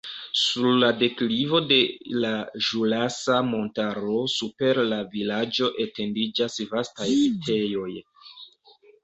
Sur 0.43 0.67
la 0.83 0.87
deklivo 1.01 1.59
de 1.71 1.75
la 2.23 2.31
Ĵurasa 2.69 3.37
Montaro 3.49 4.17
super 4.37 4.81
la 4.95 4.99
vilaĝo 5.13 5.71
etendiĝas 5.87 6.59
vastaj 6.75 7.13
vitejoj. 7.13 7.89